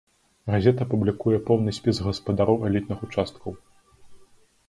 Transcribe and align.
Газета 0.53 0.85
публікуе 0.93 1.37
поўны 1.49 1.75
спіс 1.79 1.97
гаспадароў 2.07 2.65
элітных 2.69 3.03
участкаў. 3.09 3.51